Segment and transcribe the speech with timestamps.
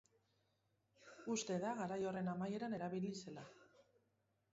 [1.33, 3.45] Uste da garai horren amaieran erabili zela.